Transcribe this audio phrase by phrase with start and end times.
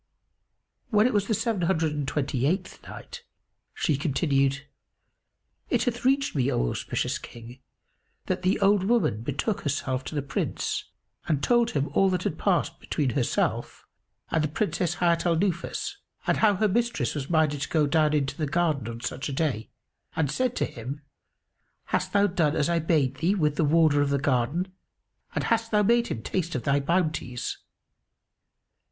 [0.89, 3.23] When it was the Seven Hundred and Twenty eighth Night,
[3.75, 4.65] She continued,
[5.69, 7.59] It hath reached me, O auspicious King,
[8.25, 10.85] that the old woman betook herself to the Prince
[11.27, 13.85] and told him all that had passed between herself
[14.31, 18.13] and the Princess Hayat al Nufus; and how her mistress was minded to go down
[18.15, 19.69] into the garden on such a day
[20.15, 21.03] and said to him,
[21.93, 24.73] "Hast thou done as I bade thee with the Warder of the garden
[25.35, 27.59] and hast thou made him taste of thy bounties?"